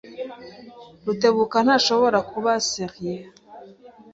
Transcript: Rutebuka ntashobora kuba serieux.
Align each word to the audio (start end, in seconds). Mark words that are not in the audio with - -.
Rutebuka 1.05 1.57
ntashobora 1.65 2.19
kuba 2.31 2.51
serieux. 2.69 3.25